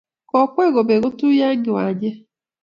Kokwee 0.29 0.73
kobek 0.75 1.01
kotuyo 1.03 1.43
eng 1.51 1.63
kiwanchee. 1.63 2.17